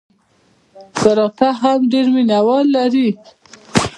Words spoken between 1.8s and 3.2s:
ډېر مینه وال لري.